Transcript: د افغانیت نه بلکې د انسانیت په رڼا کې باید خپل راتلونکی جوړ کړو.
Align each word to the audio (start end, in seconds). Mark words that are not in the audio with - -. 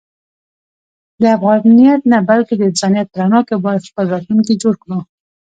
د 1.21 1.23
افغانیت 1.37 2.01
نه 2.11 2.19
بلکې 2.29 2.53
د 2.57 2.61
انسانیت 2.69 3.07
په 3.09 3.17
رڼا 3.21 3.41
کې 3.47 3.55
باید 3.65 3.87
خپل 3.89 4.05
راتلونکی 4.13 4.53
جوړ 4.61 4.73
کړو. 4.83 4.99